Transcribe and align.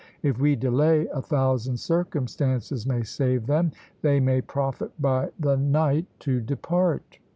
If 0.23 0.39
we 0.39 0.55
delay, 0.55 1.05
a 1.13 1.21
thousand 1.21 1.77
circumstances 1.77 2.87
may 2.87 3.03
save 3.03 3.45
them. 3.45 3.71
_They 4.03 4.19
may 4.19 4.41
profit 4.41 4.99
by 4.99 5.29
the 5.39 5.57
night 5.57 6.07
to 6.21 6.39
depart. 6.41 7.19